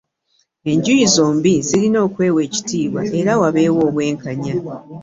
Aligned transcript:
Enjuyi 0.71 1.05
zombi 1.15 1.53
zirina 1.67 1.99
okwewa 2.07 2.39
ekitiibwa 2.47 3.01
era 3.19 3.33
wabeewo 3.41 3.79
obwenkanya 3.89 4.53